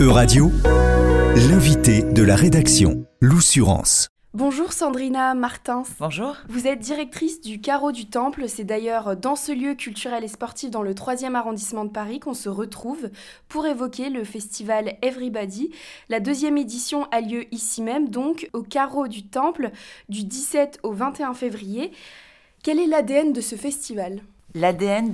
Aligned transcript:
Euradio, 0.00 0.50
l'invité 1.48 2.02
de 2.02 2.22
la 2.22 2.34
rédaction, 2.34 3.06
l'Oussurance. 3.20 4.08
Bonjour 4.34 4.72
Sandrina 4.72 5.34
Martins. 5.34 5.84
Bonjour. 6.00 6.36
Vous 6.48 6.66
êtes 6.66 6.80
directrice 6.80 7.40
du 7.40 7.60
Carreau 7.60 7.92
du 7.92 8.08
Temple. 8.08 8.48
C'est 8.48 8.64
d'ailleurs 8.64 9.16
dans 9.16 9.36
ce 9.36 9.52
lieu 9.52 9.74
culturel 9.74 10.24
et 10.24 10.28
sportif 10.28 10.70
dans 10.70 10.82
le 10.82 10.94
3e 10.94 11.34
arrondissement 11.34 11.84
de 11.84 11.90
Paris 11.90 12.18
qu'on 12.18 12.34
se 12.34 12.48
retrouve 12.48 13.10
pour 13.48 13.66
évoquer 13.66 14.10
le 14.10 14.24
festival 14.24 14.96
Everybody. 15.02 15.70
La 16.08 16.20
deuxième 16.20 16.58
édition 16.58 17.06
a 17.10 17.20
lieu 17.20 17.52
ici 17.54 17.80
même, 17.80 18.08
donc 18.08 18.48
au 18.52 18.62
Carreau 18.62 19.06
du 19.06 19.26
Temple, 19.26 19.70
du 20.08 20.24
17 20.24 20.80
au 20.82 20.92
21 20.92 21.34
février. 21.34 21.92
Quel 22.64 22.80
est 22.80 22.86
l'ADN 22.86 23.32
de 23.32 23.40
ce 23.40 23.54
festival? 23.54 24.22
L'ADN 24.54 25.12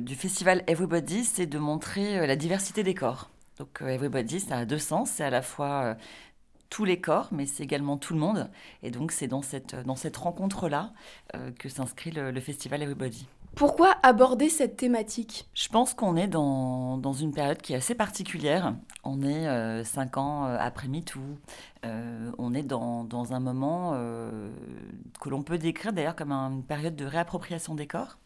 du 0.00 0.14
festival 0.14 0.62
Everybody, 0.66 1.24
c'est 1.24 1.46
de 1.46 1.58
montrer 1.58 2.20
euh, 2.20 2.26
la 2.26 2.36
diversité 2.36 2.82
des 2.82 2.94
corps. 2.94 3.31
Donc 3.58 3.82
euh, 3.82 3.88
Everybody, 3.88 4.40
ça 4.40 4.58
a 4.58 4.64
deux 4.64 4.78
sens. 4.78 5.10
C'est 5.10 5.24
à 5.24 5.30
la 5.30 5.42
fois 5.42 5.82
euh, 5.82 5.94
tous 6.70 6.84
les 6.84 7.00
corps, 7.00 7.28
mais 7.32 7.46
c'est 7.46 7.62
également 7.62 7.96
tout 7.96 8.14
le 8.14 8.20
monde. 8.20 8.50
Et 8.82 8.90
donc 8.90 9.12
c'est 9.12 9.28
dans 9.28 9.42
cette, 9.42 9.74
dans 9.74 9.96
cette 9.96 10.16
rencontre-là 10.16 10.92
que 11.58 11.68
s'inscrit 11.68 12.10
le, 12.10 12.40
festival 12.40 12.82
Everybody. 12.82 13.26
Pourquoi 13.54 13.94
aborder 14.02 14.48
cette 14.48 14.78
thématique? 14.78 15.46
Je 15.52 15.68
pense 15.68 15.92
qu'on 15.92 16.16
est 16.16 16.28
dans, 16.28 16.96
dans, 16.96 17.12
une 17.12 17.32
période 17.32 17.58
qui 17.58 17.74
est 17.74 17.76
assez 17.76 17.94
particulière. 17.94 18.74
On 19.04 19.20
est 19.22 19.84
cinq 19.84 20.16
ans 20.16 20.44
après 20.44 20.88
MeToo. 20.88 21.20
on 21.84 22.54
est 22.54 22.62
dans, 22.62 23.04
dans 23.04 23.34
un 23.34 23.40
moment 23.40 23.92
que 25.20 25.28
l'on 25.28 25.42
peut 25.42 25.58
décrire 25.58 25.92
d'ailleurs 25.92 26.16
comme 26.16 26.32
une 26.32 26.64
période 26.64 26.96
de 26.96 27.04
réappropriation 27.04 27.74
des 27.74 27.86
corps. 27.86 28.16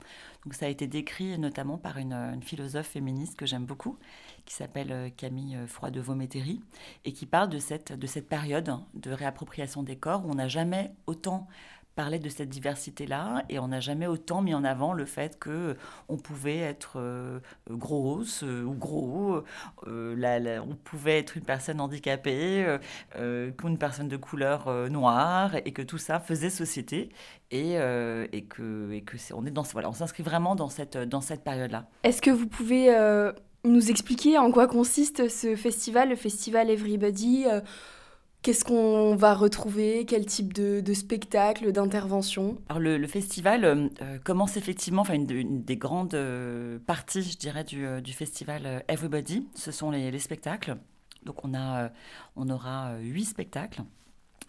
Donc 0.46 0.54
ça 0.54 0.66
a 0.66 0.68
été 0.68 0.86
décrit 0.86 1.36
notamment 1.40 1.76
par 1.76 1.98
une, 1.98 2.40
philosophe 2.40 2.86
féministe 2.86 3.36
que 3.36 3.46
j'aime 3.46 3.64
beaucoup, 3.64 3.98
qui 4.44 4.54
s'appelle 4.54 4.92
euh, 4.92 5.08
Camille 5.10 5.56
euh, 5.56 5.66
Froidevaux-Métairie, 5.66 6.60
et 7.04 7.12
qui 7.12 7.26
parle 7.26 7.48
de 7.48 7.56
de 7.56 8.06
cette 8.06 8.28
période 8.28 8.78
de 8.94 9.10
réappropriation 9.10 9.82
des 9.82 9.96
corps 9.96 10.24
où 10.24 10.30
on 10.30 10.36
n'a 10.36 10.46
jamais 10.46 10.92
autant 11.08 11.48
parlé 11.96 12.20
de 12.20 12.28
cette 12.28 12.48
diversité-là 12.48 13.42
et 13.48 13.58
on 13.58 13.68
n'a 13.68 13.80
jamais 13.80 14.06
autant 14.06 14.42
mis 14.42 14.54
en 14.54 14.62
avant 14.62 14.92
le 14.92 15.04
fait 15.04 15.38
que 15.38 15.76
on 16.08 16.16
pouvait 16.16 16.58
être 16.58 17.00
euh, 17.00 17.40
grosse 17.70 18.42
ou 18.42 18.72
gros, 18.74 19.42
on 19.86 20.76
pouvait 20.84 21.18
être 21.18 21.36
une 21.36 21.42
personne 21.44 21.80
handicapée, 21.80 22.78
qu'une 23.12 23.78
personne 23.78 24.08
de 24.08 24.16
couleur 24.16 24.70
noire 24.90 25.56
et 25.64 25.72
que 25.72 25.82
tout 25.82 25.98
ça 25.98 26.20
faisait 26.20 26.50
société 26.50 27.08
et, 27.50 27.76
que, 28.48 28.92
et 28.92 29.02
que 29.02 29.16
on 29.34 29.46
est 29.46 29.50
dans 29.50 29.62
voilà, 29.62 29.88
on 29.88 29.92
s'inscrit 29.92 30.22
vraiment 30.22 30.54
dans 30.54 30.68
cette, 30.68 30.96
dans 30.96 31.20
cette 31.20 31.42
période-là. 31.42 31.88
Est-ce 32.04 32.22
que 32.22 32.30
vous 32.30 32.46
pouvez 32.46 32.90
nous 33.66 33.90
expliquer 33.90 34.38
en 34.38 34.50
quoi 34.50 34.66
consiste 34.66 35.28
ce 35.28 35.56
festival, 35.56 36.10
le 36.10 36.16
festival 36.16 36.70
Everybody 36.70 37.44
euh, 37.46 37.60
Qu'est-ce 38.42 38.64
qu'on 38.64 39.16
va 39.16 39.34
retrouver? 39.34 40.04
Quel 40.06 40.24
type 40.24 40.52
de, 40.52 40.94
spectacle, 40.94 41.72
d'intervention? 41.72 42.58
Alors 42.68 42.80
le, 42.80 43.06
festival 43.06 43.64
euh, 43.64 44.18
commence 44.24 44.56
effectivement, 44.56 45.02
enfin 45.02 45.14
une, 45.14 45.62
des 45.62 45.76
grandes 45.76 46.14
euh, 46.14 46.78
parties, 46.86 47.22
je 47.22 47.36
dirais, 47.36 47.64
du, 47.64 48.12
festival 48.12 48.84
Everybody, 48.88 49.48
ce 49.54 49.72
sont 49.72 49.90
les, 49.90 50.10
les, 50.10 50.18
spectacles. 50.18 50.76
Donc 51.24 51.44
on, 51.44 51.54
a, 51.54 51.90
on 52.36 52.48
aura 52.48 52.96
huit 53.00 53.24
spectacles. 53.24 53.82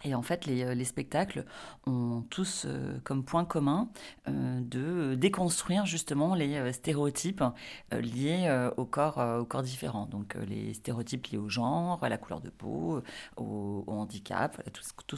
Et 0.04 0.14
en 0.14 0.22
fait, 0.22 0.46
les, 0.46 0.62
euh, 0.62 0.84
spectacles 0.84 1.44
ont 1.86 2.24
tous 2.30 2.64
euh, 2.66 2.98
comme 3.04 3.24
point 3.24 3.44
commun 3.44 3.88
euh, 4.28 4.60
de 4.60 5.14
déconstruire 5.16 5.86
justement 5.86 6.34
les 6.34 6.72
stéréotypes 6.72 7.44
liés 7.92 8.68
au, 8.76 8.84
corps, 8.84 9.18
au 9.40 9.44
corps 9.44 9.62
différent. 9.62 10.06
Donc 10.06 10.36
les 10.48 10.74
stéréotypes 10.74 11.26
liés 11.26 11.38
au 11.38 11.48
genre, 11.48 12.02
à 12.02 12.08
la 12.08 12.16
couleur 12.16 12.40
de 12.40 12.50
peau, 12.50 13.02
au, 13.36 13.84
handicap, 13.86 14.62
tout, 14.72 15.16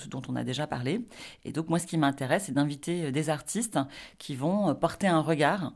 ce 0.00 0.08
dont 0.08 0.22
on 0.28 0.36
a 0.36 0.44
déjà 0.44 0.66
parlé. 0.66 1.06
Et 1.44 1.52
donc 1.52 1.68
moi, 1.68 1.78
ce 1.78 1.86
qui 1.86 1.98
m'intéresse, 1.98 2.44
c'est 2.44 2.52
d'inviter 2.52 3.12
des 3.12 3.30
artistes 3.30 3.78
qui 4.18 4.34
vont 4.34 4.74
porter 4.74 5.06
un 5.06 5.20
regard 5.20 5.72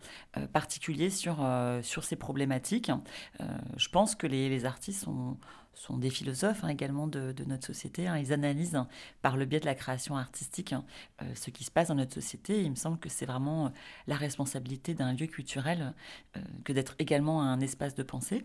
particulier 0.52 1.10
sur, 1.10 1.46
sur 1.82 2.04
ces 2.04 2.16
problématiques. 2.16 2.90
je 3.76 3.88
pense 3.88 4.14
que 4.14 4.26
les, 4.26 4.48
les 4.48 4.64
artistes 4.64 5.06
ont 5.06 5.36
sont 5.74 5.98
des 5.98 6.10
philosophes 6.10 6.64
hein, 6.64 6.68
également 6.68 7.06
de, 7.06 7.34
notre 7.46 7.66
société. 7.66 8.06
Hein. 8.06 8.18
Ils 8.18 8.32
analysent 8.32 8.76
hein, 8.76 8.88
par 9.22 9.36
le 9.36 9.44
biais 9.44 9.60
de 9.60 9.66
la 9.66 9.74
création 9.74 10.16
artistique 10.16 10.74
euh, 11.22 11.24
ce 11.34 11.50
qui 11.50 11.64
se 11.64 11.70
passe 11.70 11.88
dans 11.88 11.94
notre 11.94 12.14
société. 12.14 12.62
il 12.62 12.70
me 12.70 12.76
semble 12.76 12.98
que 12.98 13.08
c'est 13.08 13.26
vraiment 13.26 13.66
euh, 13.66 13.70
la 14.06 14.16
responsabilité 14.16 14.94
d'un 14.94 15.12
lieu 15.12 15.26
culturel 15.26 15.94
euh, 16.36 16.40
que 16.64 16.72
d'être 16.72 16.94
également 16.98 17.42
un 17.42 17.60
espace 17.60 17.94
de 17.94 18.02
pensée. 18.02 18.44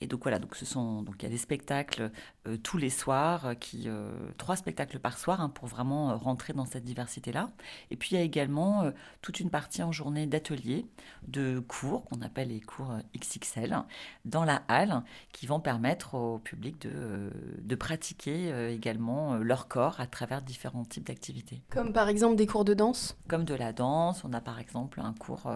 Et 0.00 0.06
donc 0.06 0.22
voilà, 0.22 0.38
donc 0.38 0.54
ce 0.54 0.64
sont 0.64 1.02
donc 1.02 1.16
il 1.20 1.24
y 1.24 1.26
a 1.26 1.30
des 1.30 1.38
spectacles 1.38 2.10
euh, 2.48 2.56
tous 2.62 2.78
les 2.78 2.90
soirs, 2.90 3.46
euh, 3.46 3.54
qui 3.54 3.84
euh, 3.86 4.10
trois 4.36 4.56
spectacles 4.56 4.98
par 4.98 5.18
soir 5.18 5.40
hein, 5.40 5.48
pour 5.48 5.68
vraiment 5.68 6.16
rentrer 6.16 6.52
dans 6.52 6.64
cette 6.64 6.84
diversité 6.84 7.32
là. 7.32 7.50
Et 7.90 7.96
puis 7.96 8.10
il 8.12 8.18
y 8.18 8.20
a 8.20 8.24
également 8.24 8.90
toute 9.22 9.40
une 9.40 9.50
partie 9.50 9.82
en 9.82 9.92
journée 9.92 10.26
d'ateliers, 10.26 10.86
de 11.26 11.60
cours 11.60 12.04
qu'on 12.04 12.22
appelle 12.22 12.48
les 12.48 12.60
cours 12.60 12.92
XXL 13.16 13.82
dans 14.24 14.44
la 14.44 14.62
halle, 14.68 15.02
qui 15.32 15.46
vont 15.46 15.60
permettre 15.60 16.14
au 16.14 16.38
public 16.38 16.80
de, 16.82 17.30
de 17.60 17.74
pratiquer 17.74 18.72
également 18.72 19.36
leur 19.36 19.68
corps 19.68 20.00
à 20.00 20.06
travers 20.06 20.42
différents 20.42 20.84
types 20.84 21.06
d'activités. 21.06 21.62
Comme 21.70 21.92
par 21.92 22.08
exemple 22.08 22.36
des 22.36 22.46
cours 22.46 22.64
de 22.64 22.74
danse? 22.74 23.16
Comme 23.28 23.44
de 23.44 23.54
la 23.54 23.72
danse, 23.72 24.24
on 24.24 24.32
a 24.32 24.40
par 24.40 24.58
exemple 24.58 25.00
un 25.00 25.12
cours 25.12 25.50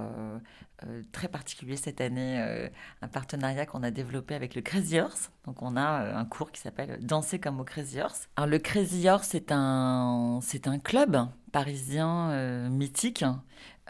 très 1.12 1.28
particulier 1.28 1.77
cette 1.77 2.00
année, 2.00 2.69
un 3.03 3.09
partenariat 3.09 3.66
qu'on 3.66 3.82
a 3.82 3.91
développé 3.91 4.12
avec 4.31 4.55
le 4.55 4.62
Crazy 4.62 5.00
Horse. 5.00 5.31
Donc 5.47 5.62
on 5.62 5.77
a 5.77 6.03
euh, 6.03 6.17
un 6.17 6.25
cours 6.25 6.53
qui 6.53 6.61
s'appelle 6.61 6.99
Danser 7.03 7.39
comme 7.39 7.61
au 7.61 7.65
Crazy 7.65 8.00
Horse. 8.00 8.28
Alors 8.37 8.49
le 8.49 8.59
Crazy 8.59 9.09
Horse, 9.09 9.28
c'est 9.31 9.50
un, 9.50 10.41
c'est 10.43 10.67
un 10.67 10.78
club 10.78 11.27
parisien 11.53 12.69
mythique 12.71 13.25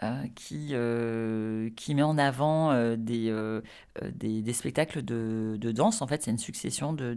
euh, 0.01 0.23
qui, 0.33 0.69
euh, 0.71 1.69
qui 1.75 1.93
met 1.93 2.01
en 2.01 2.17
avant 2.17 2.71
euh, 2.71 2.95
des, 2.97 4.53
spectacles 4.53 5.03
de, 5.03 5.71
danse. 5.71 6.01
En 6.01 6.07
fait, 6.07 6.23
c'est 6.23 6.31
une 6.31 6.39
succession 6.39 6.93
de, 6.93 7.15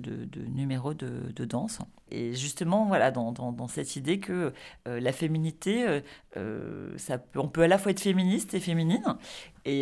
numéros 0.55 0.93
de, 0.93 1.45
danse. 1.47 1.79
Et 2.11 2.35
justement, 2.35 2.85
voilà, 2.85 3.11
dans, 3.11 3.67
cette 3.69 3.97
idée 3.97 4.21
que 4.21 4.53
la 4.85 5.13
féminité, 5.13 6.03
on 6.37 7.49
peut 7.49 7.63
à 7.63 7.69
la 7.69 7.79
fois 7.79 7.93
être 7.93 8.01
féministe 8.01 8.53
et 8.53 8.61
féminine, 8.61 9.17
et, 9.65 9.81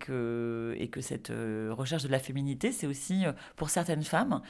que, 0.00 0.74
et 0.78 0.88
que 0.88 1.02
cette 1.02 1.30
recherche 1.70 2.04
de 2.04 2.08
la 2.08 2.18
féminité, 2.18 2.72
c'est 2.72 2.86
aussi 2.86 3.24
pour 3.54 3.68
certaines 3.68 4.02
femmes 4.02 4.40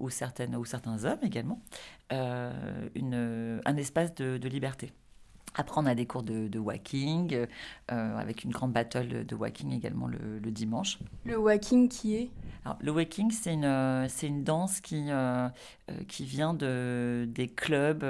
ou, 0.00 0.10
certains 0.10 1.04
hommes 1.04 1.20
également, 1.22 1.62
un 2.10 3.76
espace 3.76 4.12
de 4.16 4.48
liberté. 4.48 4.92
Après, 5.54 5.80
on 5.80 5.86
a 5.86 5.94
des 5.94 6.06
cours 6.06 6.22
de, 6.22 6.48
de 6.48 6.58
walking, 6.58 7.34
euh, 7.34 7.46
avec 8.18 8.44
une 8.44 8.50
grande 8.50 8.72
battle 8.72 9.26
de 9.26 9.34
walking 9.34 9.72
également 9.72 10.06
le, 10.06 10.38
le 10.38 10.50
dimanche. 10.50 10.98
Le 11.24 11.36
walking 11.38 11.88
qui 11.88 12.14
est? 12.14 12.30
Alors, 12.64 12.78
Le 12.80 12.92
walking, 12.92 13.30
c'est 13.30 13.54
une, 13.54 13.64
euh, 13.64 14.06
c'est 14.08 14.26
une 14.26 14.44
danse 14.44 14.80
qui, 14.80 15.06
euh, 15.08 15.48
qui 16.08 16.24
vient 16.24 16.54
de, 16.54 17.26
des 17.28 17.48
clubs 17.48 18.04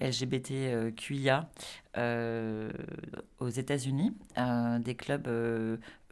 LGBTQIA 0.00 1.48
aux 3.40 3.48
États-Unis, 3.48 4.12
des 4.80 4.94
clubs 4.94 5.28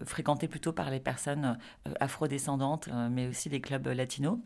fréquentés 0.05 0.49
plutôt 0.49 0.73
par 0.73 0.91
les 0.91 1.01
personnes 1.01 1.59
afrodescendantes, 2.01 2.89
mais 3.11 3.29
aussi 3.29 3.49
les 3.49 3.61
clubs 3.61 3.87
latinos, 3.87 4.39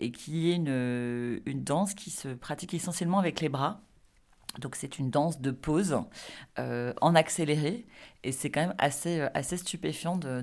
et 0.00 0.10
qui 0.10 0.50
est 0.50 0.56
une, 0.56 1.40
une 1.46 1.62
danse 1.62 1.94
qui 1.94 2.10
se 2.10 2.28
pratique 2.28 2.74
essentiellement 2.74 3.18
avec 3.18 3.40
les 3.40 3.48
bras. 3.48 3.80
Donc 4.58 4.74
c'est 4.74 4.98
une 4.98 5.10
danse 5.10 5.40
de 5.40 5.50
pause 5.50 6.00
euh, 6.58 6.92
en 7.00 7.14
accéléré 7.14 7.86
et 8.24 8.32
c'est 8.32 8.50
quand 8.50 8.62
même 8.62 8.74
assez, 8.78 9.20
euh, 9.20 9.28
assez 9.34 9.56
stupéfiant 9.56 10.16
de, 10.16 10.40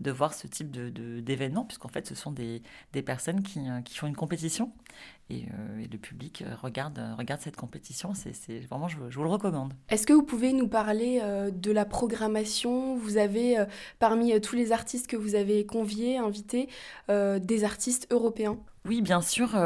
de, 0.00 0.10
voir 0.10 0.34
ce 0.34 0.46
type 0.46 0.70
d'événement 0.70 1.62
de, 1.62 1.66
puisqu'en 1.66 1.88
fait 1.88 2.06
ce 2.06 2.14
sont 2.14 2.32
des, 2.32 2.62
des 2.92 3.02
personnes 3.02 3.42
qui, 3.42 3.60
euh, 3.60 3.80
qui, 3.82 3.96
font 3.96 4.08
une 4.08 4.16
compétition 4.16 4.72
et, 5.30 5.46
le 5.90 5.98
public 5.98 6.44
regarde, 6.62 7.00
regarde 7.16 7.40
cette 7.40 7.56
compétition. 7.56 8.12
C'est 8.14 8.60
vraiment, 8.68 8.88
je, 8.88 8.96
je, 9.08 9.16
vous 9.16 9.24
le 9.24 9.30
recommande. 9.30 9.72
Est-ce 9.88 10.06
que 10.06 10.12
vous 10.12 10.22
pouvez 10.22 10.52
nous 10.52 10.68
parler 10.68 11.20
de 11.52 11.72
la 11.72 11.84
programmation? 11.84 12.96
Vous 12.96 13.16
avez, 13.16 13.64
parmi 13.98 14.38
tous 14.40 14.56
les 14.56 14.72
artistes 14.72 15.06
que 15.06 15.16
vous 15.16 15.34
avez 15.34 15.66
conviés, 15.66 16.18
invités, 16.18 16.68
des 17.08 17.64
artistes 17.64 18.06
européens? 18.10 18.58
Oui, 18.84 19.02
bien 19.02 19.20
sûr. 19.20 19.56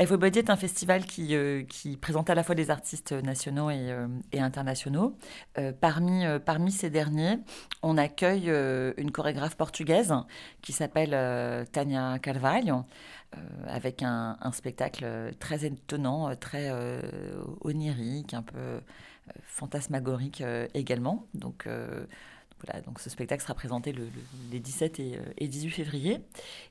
Everybody 0.00 0.38
est 0.38 0.48
un 0.48 0.56
festival 0.56 1.04
qui, 1.04 1.34
euh, 1.34 1.64
qui, 1.64 1.96
présente 1.96 2.30
à 2.30 2.36
la 2.36 2.44
fois 2.44 2.54
des 2.54 2.70
artistes 2.70 3.10
nationaux 3.10 3.68
et, 3.68 3.90
euh, 3.90 4.06
internationaux. 4.34 5.16
Euh, 5.58 5.72
parmi, 5.72 6.24
parmi 6.44 6.70
ces 6.70 6.88
derniers, 6.88 7.40
on 7.82 7.98
accueille 7.98 8.48
une 8.96 9.10
chorégraphe 9.10 9.56
portugaise 9.56 10.14
qui 10.62 10.72
s'appelle 10.72 11.10
Tania 11.72 12.20
Carvalho, 12.20 12.84
avec 13.66 14.04
un, 14.04 14.36
un, 14.40 14.52
spectacle 14.52 15.34
très 15.40 15.64
étonnant, 15.64 16.34
très 16.36 16.70
onirique, 17.62 18.34
un 18.34 18.42
peu 18.42 18.80
fantasmagorique 19.42 20.44
également. 20.74 21.26
Donc, 21.34 21.66
voilà, 22.64 22.80
donc 22.82 23.00
ce 23.00 23.10
spectacle 23.10 23.42
sera 23.42 23.54
présenté 23.54 23.92
le, 23.92 24.08
les 24.50 24.60
17 24.60 25.00
et, 25.00 25.18
et, 25.38 25.48
18 25.48 25.70
février. 25.70 26.20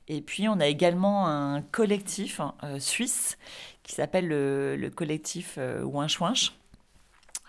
Et 0.06 0.20
puis 0.20 0.48
on 0.48 0.60
a 0.60 0.66
également 0.66 1.28
un 1.28 1.62
collectif 1.62 2.40
hein, 2.40 2.54
suisse 2.78 3.38
qui 3.82 3.94
s'appelle 3.94 4.28
le, 4.28 4.76
le, 4.76 4.90
collectif 4.90 5.58
Winch 5.82 6.20
Winch. 6.20 6.52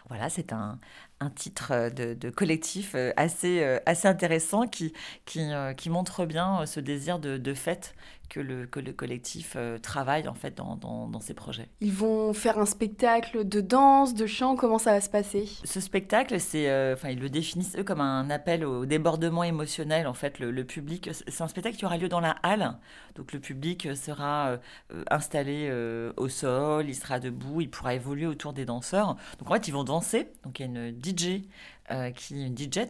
Voilà, 0.08 0.30
c'est 0.30 0.54
un, 0.54 0.80
un 1.20 1.30
titre 1.30 1.90
de, 1.90 2.14
de, 2.14 2.30
collectif 2.30 2.96
assez, 3.18 3.64
assez 3.86 4.08
intéressant 4.08 4.68
qui, 4.68 4.94
qui, 5.26 5.50
qui 5.78 5.90
montre 5.90 6.26
bien 6.26 6.66
ce 6.66 6.80
désir 6.80 7.20
de, 7.20 7.38
de 7.38 7.54
fête 7.54 7.96
que 8.30 8.40
le, 8.40 8.66
que 8.68 8.80
le 8.80 8.94
collectif 8.94 9.54
euh, 9.56 9.78
travaille 9.78 10.28
en 10.28 10.34
fait 10.34 10.56
dans, 10.56 10.76
dans, 10.76 11.08
dans, 11.08 11.20
ces 11.20 11.34
projets. 11.34 11.68
Ils 11.82 11.92
vont 11.92 12.32
faire 12.34 12.60
un 12.60 12.66
spectacle 12.66 13.48
de 13.48 13.60
danse, 13.60 14.14
de 14.14 14.26
chant, 14.28 14.56
comment 14.56 14.78
ça 14.78 14.92
va 14.92 15.02
se 15.02 15.10
passer? 15.10 15.50
Ce 15.66 15.82
spectacle, 15.82 16.40
c'est, 16.40 16.70
euh, 16.70 16.94
enfin 16.94 17.10
ils 17.10 17.20
le 17.20 17.30
définissent 17.30 17.76
eux 17.78 17.84
comme 17.84 18.02
un 18.02 18.30
appel 18.30 18.64
au 18.64 18.86
débordement 18.86 19.44
émotionnel 19.44 20.08
en 20.08 20.14
fait. 20.14 20.40
Le, 20.40 20.52
le 20.52 20.64
public, 20.64 21.10
c'est 21.12 21.42
un 21.42 21.48
spectacle 21.48 21.76
qui 21.76 21.86
aura 21.86 21.98
lieu 21.98 22.08
dans 22.08 22.20
la 22.20 22.36
halle, 22.44 22.78
donc 23.16 23.34
le 23.34 23.40
public 23.40 23.90
sera 23.96 24.60
euh, 24.92 25.04
installé 25.10 25.72
au 26.16 26.30
sol, 26.30 26.88
il 26.88 26.96
sera 26.96 27.20
debout, 27.20 27.62
il 27.62 27.70
pourra 27.70 27.96
évoluer 27.96 28.28
autour 28.28 28.54
des 28.54 28.66
danseurs. 28.66 29.18
Donc 29.40 29.50
en 29.50 29.54
fait 29.56 29.68
ils 29.68 29.72
vont 29.72 29.84
danser, 29.84 30.30
donc 30.44 30.60
il 30.60 30.64
y 30.64 30.66
a 30.66 30.68
une 30.68 30.92
DJ 31.10 31.44
euh, 31.92 32.12
qui 32.12 32.46
une 32.46 32.56
DJ 32.56 32.82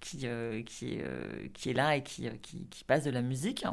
qui, 0.00 0.20
euh, 0.24 0.62
qui, 0.62 0.98
euh, 1.00 1.48
qui 1.54 1.70
est 1.70 1.72
là 1.72 1.96
et 1.96 2.02
qui, 2.02 2.28
qui, 2.42 2.66
qui, 2.66 2.84
passe 2.84 3.04
de 3.04 3.10
la 3.10 3.22
musique. 3.22 3.64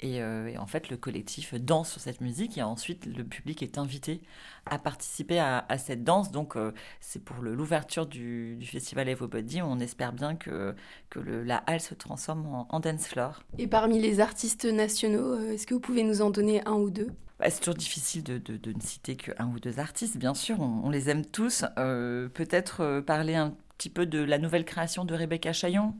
Et, 0.00 0.22
en 0.22 0.66
fait, 0.66 0.90
le 0.90 0.96
collectif 0.96 1.54
danse 1.54 1.90
sur 1.90 2.00
cette 2.00 2.20
musique 2.20 2.56
et 2.56 2.62
ensuite 2.62 3.06
le 3.06 3.24
public 3.24 3.64
est 3.64 3.78
invité 3.78 4.20
à 4.66 4.78
participer 4.78 5.40
à, 5.40 5.66
cette 5.78 6.04
danse. 6.04 6.30
Donc, 6.30 6.54
c'est 7.00 7.24
pour 7.24 7.42
l'ouverture 7.42 8.06
du, 8.06 8.54
du, 8.56 8.66
festival 8.66 9.08
Everybody. 9.08 9.60
On 9.60 9.80
espère 9.80 10.12
bien 10.12 10.36
que, 10.36 10.76
que 11.10 11.18
la 11.18 11.56
halle 11.66 11.80
se 11.80 11.94
transforme 11.94 12.46
en, 12.46 12.68
en 12.70 12.78
dance 12.78 13.08
floor. 13.08 13.42
Et 13.58 13.66
parmi 13.66 13.98
les 13.98 14.20
artistes 14.20 14.66
nationaux, 14.66 15.36
est-ce 15.50 15.66
que 15.66 15.74
vous 15.74 15.80
pouvez 15.80 16.04
nous 16.04 16.22
en 16.22 16.30
donner 16.30 16.64
un 16.64 16.74
ou 16.74 16.90
deux? 16.90 17.10
Bah, 17.38 17.50
c'est 17.50 17.60
toujours 17.60 17.74
difficile 17.74 18.22
de, 18.24 18.38
de, 18.38 18.56
de, 18.56 18.72
ne 18.72 18.80
citer 18.80 19.16
qu'un 19.16 19.46
ou 19.48 19.60
deux 19.60 19.78
artistes, 19.78 20.16
bien 20.16 20.34
sûr, 20.34 20.60
on, 20.60 20.90
les 20.90 21.08
aime 21.10 21.24
tous. 21.24 21.64
Euh, 21.78 22.28
Peut-être 22.28 23.00
parler 23.00 23.34
un 23.36 23.54
petit 23.76 23.90
peu 23.90 24.06
de 24.06 24.18
la 24.18 24.38
nouvelle 24.38 24.64
création 24.64 25.04
de 25.04 25.14
Rebecca 25.14 25.52
Chaillon, 25.52 25.94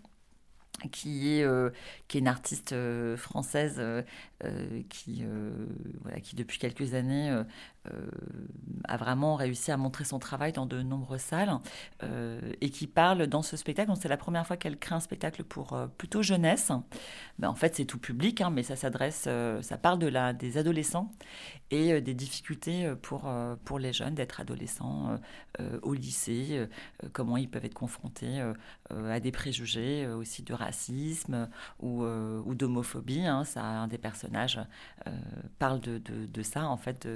qui 0.93 1.35
est, 1.39 1.43
euh, 1.43 1.71
qui 2.07 2.19
est 2.19 2.21
une 2.21 2.29
artiste 2.29 2.73
euh, 2.73 3.17
française 3.17 3.77
euh, 3.79 4.03
qui, 4.89 5.25
voilà, 6.03 6.21
qui, 6.21 6.37
depuis 6.37 6.59
quelques 6.59 6.95
années, 6.95 7.37
a 8.85 8.97
vraiment 8.97 9.35
réussi 9.35 9.71
à 9.71 9.77
montrer 9.77 10.05
son 10.05 10.19
travail 10.19 10.53
dans 10.53 10.67
de 10.67 10.83
nombreuses 10.83 11.21
salles 11.21 11.59
et 12.61 12.71
qui 12.71 12.87
parle 12.87 13.27
dans 13.27 13.43
ce 13.43 13.57
spectacle. 13.57 13.91
C'est 14.01 14.09
la 14.09 14.17
première 14.17 14.47
fois 14.47 14.57
qu'elle 14.57 14.79
crée 14.79 14.95
un 14.95 15.01
spectacle 15.01 15.45
pour 15.45 15.77
plutôt 15.99 16.23
jeunesse. 16.23 16.73
Ben, 17.39 17.49
en 17.49 17.55
fait, 17.55 17.77
c'est 17.77 17.85
tout 17.85 17.99
public, 17.99 18.41
hein, 18.41 18.51
mais 18.51 18.63
ça 18.63 18.77
s'adresse, 18.77 19.29
ça 19.61 19.79
parle 19.79 19.99
des 20.37 20.59
adolescents 20.59 21.13
et 21.71 22.01
des 22.01 22.15
difficultés 22.15 22.93
pour, 23.03 23.31
pour 23.65 23.79
les 23.79 23.93
jeunes 23.93 24.15
d'être 24.15 24.41
adolescents 24.41 25.19
au 25.83 25.95
lycée, 25.95 26.67
comment 27.13 27.37
ils 27.37 27.49
peuvent 27.49 27.65
être 27.65 27.75
confrontés 27.75 28.43
à 28.91 29.21
des 29.21 29.33
préjugés, 29.33 30.07
aussi 30.07 30.43
de 30.43 30.55
racisme 30.55 31.49
ou, 31.81 32.05
euh, 32.05 32.43
ou 32.45 32.55
d'homophobie. 32.55 33.27
Hein, 33.27 33.45
un 33.57 33.89
des 33.89 33.99
personnages 33.99 34.61
euh, 35.07 35.11
parle 35.59 35.81
de, 35.81 35.99
de, 35.99 36.43
ça, 36.43 36.67
en 36.67 36.77
fait, 36.77 37.09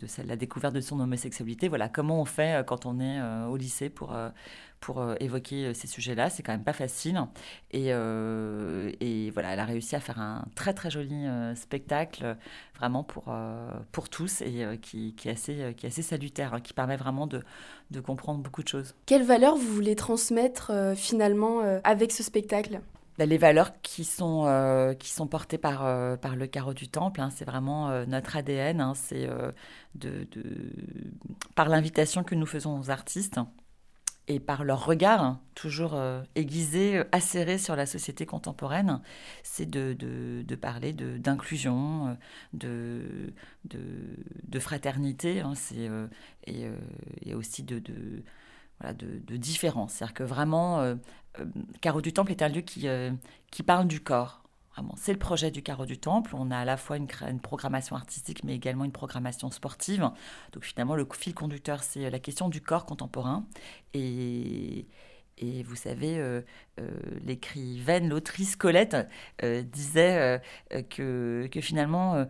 de, 0.00 0.06
la 0.26 0.36
découverte 0.36 0.74
de 0.74 0.80
son 0.80 1.00
homosexualité. 1.00 1.68
Voilà, 1.68 1.88
comment 1.88 2.20
on 2.20 2.24
fait 2.24 2.56
euh, 2.56 2.62
quand 2.62 2.86
on 2.86 3.00
est 3.00 3.20
au 3.48 3.56
lycée 3.56 3.90
pour, 3.90 4.16
pour 4.80 5.04
évoquer 5.20 5.74
ces 5.74 5.86
sujets-là. 5.86 6.30
C'est 6.30 6.42
quand 6.42 6.52
même 6.52 6.64
pas 6.64 6.72
facile. 6.72 7.20
Et, 7.72 7.92
voilà, 7.92 9.52
elle 9.52 9.60
a 9.60 9.64
réussi 9.64 9.96
à 9.96 10.00
faire 10.00 10.20
un 10.20 10.44
très 10.54 10.74
très 10.74 10.90
joli 10.90 11.24
spectacle, 11.54 12.36
vraiment 12.76 13.04
pour, 13.04 13.24
pour 13.92 14.08
tous, 14.08 14.40
et 14.42 14.78
qui, 14.80 15.14
qui, 15.14 15.28
est 15.28 15.32
assez, 15.32 15.74
qui 15.76 15.86
est 15.86 15.88
assez 15.88 16.02
salutaire, 16.02 16.54
hein, 16.54 16.60
qui 16.60 16.72
permet 16.72 16.96
vraiment 16.96 17.26
de, 17.26 17.42
de 17.90 18.00
comprendre 18.00 18.40
beaucoup 18.40 18.62
de 18.62 18.68
choses. 18.68 18.94
Quelles 19.06 19.24
valeurs 19.24 19.56
vous 19.56 19.72
voulez 19.72 19.96
transmettre 19.96 20.72
finalement 20.96 21.60
avec 21.84 22.12
ce 22.12 22.22
spectacle? 22.22 22.80
Les 23.18 23.38
valeurs 23.38 23.80
qui 23.82 24.04
sont, 24.04 24.44
euh, 24.46 24.94
qui 24.94 25.10
sont 25.10 25.26
portées 25.26 25.58
par, 25.58 25.84
euh, 25.84 26.16
par 26.16 26.36
le 26.36 26.46
carreau 26.46 26.74
du 26.74 26.88
temple, 26.88 27.20
hein, 27.20 27.30
c'est 27.30 27.44
vraiment 27.44 27.90
euh, 27.90 28.06
notre 28.06 28.36
ADN, 28.36 28.80
hein, 28.80 28.94
c'est 28.94 29.28
de, 29.94 30.26
de, 30.30 30.44
par 31.54 31.68
l'invitation 31.68 32.24
que 32.24 32.34
nous 32.34 32.46
faisons 32.46 32.78
aux 32.78 32.90
artistes 32.90 33.38
et 34.28 34.38
par 34.38 34.64
leur 34.64 34.86
regard, 34.86 35.22
hein, 35.22 35.40
toujours 35.56 36.00
aiguisé, 36.36 37.02
acéré 37.10 37.58
sur 37.58 37.74
la 37.74 37.86
société 37.86 38.24
contemporaine, 38.24 39.00
c'est 39.42 39.68
de, 39.68 39.94
de, 39.98 40.42
de, 40.46 40.54
parler 40.54 40.92
d'inclusion, 40.92 42.16
de, 42.52 43.32
de, 43.64 44.58
fraternité, 44.60 45.42
et, 46.46 46.68
et 47.26 47.34
aussi 47.34 47.64
de, 47.64 47.82
voilà, 48.78 48.94
de, 48.94 49.18
de 49.18 49.36
différence. 49.36 49.94
C'est-à-dire 49.94 50.14
que 50.14 50.22
vraiment, 50.22 50.96
Carreau 51.80 52.00
du 52.00 52.12
Temple 52.12 52.32
est 52.32 52.42
un 52.42 52.48
lieu 52.48 52.60
qui, 52.60 52.88
euh, 52.88 53.10
qui 53.50 53.62
parle 53.62 53.86
du 53.86 54.00
corps. 54.00 54.42
C'est 54.96 55.12
le 55.12 55.18
projet 55.18 55.50
du 55.50 55.62
Carreau 55.62 55.84
du 55.84 55.98
Temple. 55.98 56.34
On 56.34 56.50
a 56.50 56.58
à 56.58 56.64
la 56.64 56.76
fois 56.76 56.96
une, 56.96 57.06
programmation 57.40 57.96
artistique, 57.96 58.42
mais 58.44 58.54
également 58.54 58.84
une 58.84 58.92
programmation 58.92 59.50
sportive. 59.50 60.10
Donc 60.52 60.64
finalement, 60.64 60.96
le 60.96 61.06
fil 61.12 61.34
conducteur, 61.34 61.82
c'est 61.82 62.08
la 62.10 62.18
question 62.18 62.48
du 62.48 62.60
corps 62.60 62.86
contemporain. 62.86 63.44
Et, 63.94 64.86
vous 65.64 65.76
savez, 65.76 66.18
euh, 66.18 66.40
euh, 66.80 66.88
l'écrivaine, 67.24 68.08
l'autrice 68.08 68.54
Colette 68.56 68.96
euh, 69.42 69.62
disait 69.62 70.40
que, 70.90 71.48
que, 71.50 71.60
finalement, 71.60 72.26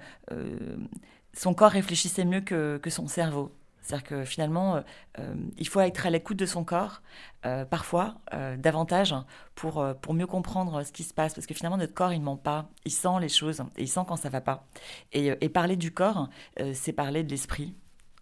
son 1.34 1.54
corps 1.54 1.70
réfléchissait 1.70 2.24
mieux 2.24 2.40
que, 2.40 2.78
que 2.82 2.90
son 2.90 3.06
cerveau. 3.06 3.52
C'est-à-dire 3.82 4.06
que 4.06 4.24
finalement, 4.24 4.76
euh, 4.76 4.80
euh, 5.18 5.34
il 5.58 5.68
faut 5.68 5.80
être 5.80 6.06
à 6.06 6.10
l'écoute 6.10 6.36
de 6.36 6.46
son 6.46 6.64
corps, 6.64 7.02
euh, 7.44 7.64
parfois, 7.64 8.14
davantage, 8.56 9.14
pour, 9.54 9.84
pour 10.00 10.14
mieux 10.14 10.26
comprendre 10.26 10.84
ce 10.84 10.92
qui 10.92 11.02
se 11.02 11.12
passe. 11.12 11.34
Parce 11.34 11.46
que 11.46 11.54
finalement, 11.54 11.76
notre 11.76 11.94
corps, 11.94 12.12
il 12.12 12.20
ne 12.20 12.24
ment 12.24 12.36
pas. 12.36 12.70
Il 12.84 12.92
sent 12.92 13.20
les 13.20 13.28
choses 13.28 13.60
et 13.76 13.82
il 13.82 13.88
sent 13.88 14.02
quand 14.06 14.16
ça 14.16 14.28
ne 14.28 14.32
va 14.32 14.40
pas. 14.40 14.66
Et, 15.12 15.26
et, 15.40 15.48
parler 15.48 15.76
du 15.76 15.92
corps, 15.92 16.28
c'est 16.72 16.92
parler 16.92 17.24
de 17.24 17.30
l'esprit. 17.30 17.74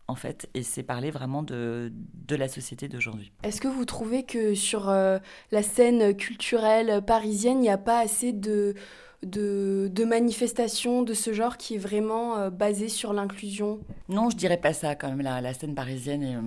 En 0.08 0.16
fait, 0.16 0.50
et 0.54 0.64
c'est 0.64 0.82
parler 0.82 1.12
vraiment 1.12 1.44
de, 1.44 1.92
de 2.26 2.34
la 2.34 2.48
société 2.48 2.88
d'aujourd'hui. 2.88 3.30
Est-ce 3.44 3.60
que 3.60 3.68
vous 3.68 3.84
trouvez 3.84 4.24
que 4.24 4.56
sur 4.56 4.86
la 4.86 5.62
scène 5.62 6.16
culturelle 6.16 7.00
parisienne, 7.04 7.58
il 7.58 7.62
n'y 7.62 7.70
a 7.70 7.78
pas 7.78 8.00
assez 8.00 8.32
de, 8.32 8.74
de, 9.22 10.04
manifestations 10.04 11.02
de 11.02 11.14
ce 11.14 11.32
genre 11.32 11.56
qui 11.56 11.74
est 11.74 11.78
vraiment 11.78 12.36
euh, 12.36 12.50
basée 12.50 12.88
sur 12.88 13.12
l'inclusion? 13.12 13.80
Non, 14.08 14.30
je 14.30 14.36
dirais 14.36 14.56
pas 14.56 14.72
ça 14.72 14.94
quand 14.94 15.08
même. 15.08 15.20
La, 15.20 15.54
scène 15.54 15.74
parisienne 15.74 16.22
est, 16.22 16.36
euh, 16.36 16.40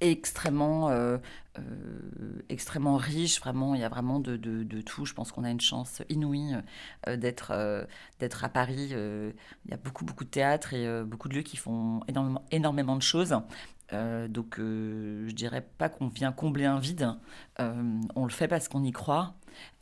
extrêmement, 0.00 0.90
euh, 0.90 1.18
euh, 1.58 1.62
extrêmement 2.48 2.96
riche. 2.96 3.40
Vraiment, 3.40 3.74
il 3.74 3.80
y 3.80 3.84
a 3.84 3.88
vraiment 3.88 4.20
de, 4.20 4.36
tout. 4.82 5.04
Je 5.04 5.14
pense 5.14 5.32
qu'on 5.32 5.44
a 5.44 5.50
une 5.50 5.60
chance 5.60 6.02
inouïe 6.08 6.56
euh, 7.06 7.16
d'être 7.16 7.50
euh, 7.52 7.84
d'être 8.20 8.44
à 8.44 8.48
Paris. 8.48 8.90
il 8.90 9.70
y 9.70 9.74
a 9.74 9.76
beaucoup, 9.76 10.04
beaucoup 10.04 10.24
de 10.24 10.30
théâtres 10.30 10.74
et 10.74 11.04
beaucoup 11.04 11.28
de 11.28 11.34
lieux 11.34 11.42
qui 11.42 11.56
font 11.56 12.00
énormément, 12.08 12.44
énormément 12.50 12.96
de 12.96 13.02
choses. 13.02 13.34
donc, 13.92 14.56
je 14.58 15.32
dirais 15.32 15.66
pas 15.78 15.88
qu'on 15.88 16.08
vient 16.08 16.32
combler 16.32 16.64
un 16.64 16.78
vide. 16.78 17.08
on 17.58 18.24
le 18.24 18.30
fait 18.30 18.48
parce 18.48 18.68
qu'on 18.68 18.84
y 18.84 18.92
croit. 18.92 19.34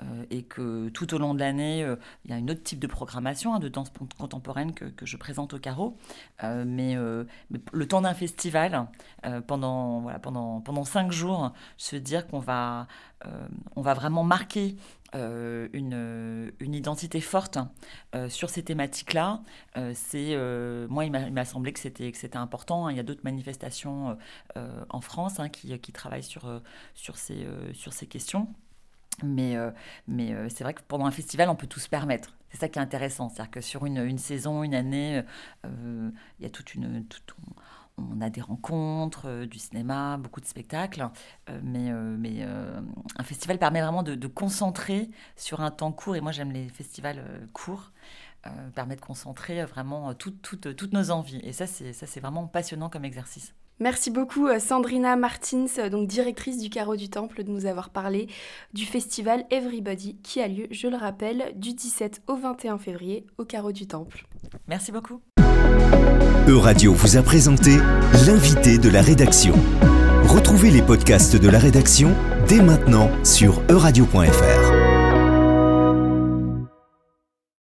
Euh, 0.02 0.24
et 0.30 0.42
que 0.42 0.90
tout 0.90 1.14
au 1.14 1.18
long 1.18 1.32
de 1.32 1.40
l'année, 1.40 1.82
euh, 1.82 1.96
il 2.24 2.30
y 2.30 2.34
a 2.34 2.36
un 2.36 2.48
autre 2.48 2.62
type 2.62 2.78
de 2.78 2.86
programmation 2.86 3.54
hein, 3.54 3.58
de 3.58 3.68
danse 3.68 3.90
contemporaine 4.18 4.74
que, 4.74 4.84
que, 4.84 5.06
je 5.06 5.16
présente 5.16 5.54
au 5.54 5.58
carreau. 5.58 5.96
Euh, 6.44 6.64
mais, 6.66 6.96
le 7.72 7.88
temps 7.88 8.02
d'un 8.02 8.14
festival, 8.14 8.88
pendant, 9.46 10.00
voilà, 10.00 10.18
pendant, 10.18 10.60
pendant 10.60 10.84
cinq 10.84 11.12
jours, 11.12 11.52
se 11.76 11.96
dire 11.96 12.26
qu'on 12.26 12.38
va, 12.38 12.86
on 13.74 13.82
va 13.82 13.94
vraiment 13.94 14.24
marquer 14.24 14.76
une, 15.12 16.52
une, 16.60 16.74
identité 16.74 17.20
forte 17.20 17.58
sur 18.28 18.50
ces 18.50 18.62
thématiques-là. 18.62 19.42
C'est 19.94 20.36
moi, 20.88 21.04
il 21.04 21.10
m'a 21.10 21.44
semblé 21.44 21.72
que 21.72 21.80
c'était 21.80 22.36
important. 22.36 22.88
Il 22.88 22.96
y 22.96 23.00
a 23.00 23.04
d'autres 23.04 23.24
manifestations 23.24 24.16
en 24.54 25.00
France 25.00 25.40
hein, 25.40 25.48
qui, 25.48 25.78
qui, 25.78 25.92
travaillent 25.92 26.22
sur 26.22 26.60
sur 26.94 27.16
ces 27.16 27.46
sur 27.72 27.92
ces 27.92 28.06
questions. 28.06 28.48
Mais, 29.22 29.56
euh, 29.56 29.70
mais 30.06 30.32
euh, 30.32 30.48
c'est 30.48 30.64
vrai 30.64 30.74
que 30.74 30.82
pendant 30.86 31.06
un 31.06 31.10
festival, 31.10 31.48
on 31.48 31.56
peut 31.56 31.66
tout 31.66 31.80
se 31.80 31.88
permettre. 31.88 32.34
C'est 32.50 32.58
ça 32.58 32.68
qui 32.68 32.78
est 32.78 32.82
intéressant. 32.82 33.28
C'est-à-dire 33.28 33.50
que 33.50 33.60
sur 33.60 33.86
une, 33.86 33.98
une, 33.98 34.18
saison, 34.18 34.62
une 34.62 34.74
année, 34.74 35.22
euh, 35.64 36.10
il 36.38 36.42
y 36.42 36.46
a 36.46 36.50
toute 36.50 36.74
une. 36.74 37.04
Toute, 37.06 37.34
on, 37.98 38.20
a 38.20 38.28
des 38.28 38.42
rencontres, 38.42 39.46
du 39.46 39.58
cinéma, 39.58 40.18
beaucoup 40.18 40.42
de 40.42 40.46
spectacles. 40.46 41.08
mais 41.62 41.90
mais 41.92 42.42
un 42.42 43.22
festival 43.22 43.58
permet 43.58 43.80
vraiment 43.80 44.02
de, 44.02 44.14
de, 44.14 44.26
concentrer 44.26 45.08
sur 45.34 45.62
un 45.62 45.70
temps 45.70 45.92
court. 45.92 46.14
Et 46.14 46.20
moi, 46.20 46.30
j'aime 46.30 46.52
les 46.52 46.68
festivals 46.68 47.24
courts. 47.54 47.92
permet 48.74 48.96
de 48.96 49.00
concentrer 49.00 49.64
vraiment 49.64 50.12
tout, 50.12 50.30
tout, 50.30 50.56
toutes 50.56 50.92
nos 50.92 51.10
envies. 51.10 51.40
Et 51.42 51.54
ça, 51.54 51.66
c'est 51.66 52.20
vraiment 52.20 52.46
passionnant 52.46 52.90
comme 52.90 53.06
exercice. 53.06 53.54
Merci 53.78 54.10
beaucoup 54.10 54.48
Sandrina 54.58 55.16
Martins, 55.16 55.88
donc 55.90 56.08
directrice 56.08 56.58
du 56.58 56.70
Carreau 56.70 56.96
du 56.96 57.10
Temple, 57.10 57.44
de 57.44 57.50
nous 57.50 57.66
avoir 57.66 57.90
parlé 57.90 58.28
du 58.72 58.86
festival 58.86 59.44
Everybody 59.50 60.16
qui 60.22 60.40
a 60.40 60.48
lieu, 60.48 60.66
je 60.70 60.88
le 60.88 60.96
rappelle, 60.96 61.52
du 61.56 61.74
17 61.74 62.22
au 62.26 62.36
21 62.36 62.78
février 62.78 63.26
au 63.36 63.44
Carreau 63.44 63.72
du 63.72 63.86
Temple. 63.86 64.26
Merci 64.66 64.92
beaucoup. 64.92 65.20
Euradio 66.48 66.92
vous 66.92 67.16
a 67.16 67.22
présenté 67.22 67.76
l'invité 68.26 68.78
de 68.78 68.88
la 68.88 69.02
rédaction. 69.02 69.54
Retrouvez 70.24 70.70
les 70.70 70.82
podcasts 70.82 71.36
de 71.36 71.48
la 71.48 71.58
rédaction 71.58 72.14
dès 72.48 72.62
maintenant 72.62 73.10
sur 73.24 73.62
euradio.fr. 73.68 74.75